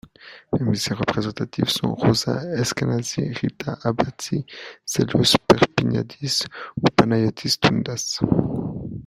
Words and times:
Les 0.57 0.63
musiciens 0.65 0.95
représentatifs 0.95 1.69
sont 1.69 1.93
Róza 1.93 2.41
Eskenázy, 2.57 3.33
Ríta 3.35 3.77
Abatzí, 3.83 4.47
Stelios 4.83 5.35
Perpiniadis 5.47 6.43
ou 6.77 6.87
Panayótis 6.97 7.59
Toúndas... 7.59 8.19